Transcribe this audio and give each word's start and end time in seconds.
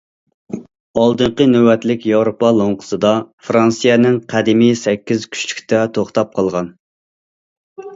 ئالدىنقى 1.01 1.47
نۆۋەتلىك 1.51 2.07
ياۋروپا 2.13 2.51
لوڭقىسىدا، 2.61 3.13
فىرانسىيەنىڭ 3.51 4.21
قەدىمى 4.35 4.75
سەككىز 4.85 5.33
كۈچلۈكتە 5.37 5.87
توختاپ 6.01 6.39
قالغان. 6.39 6.77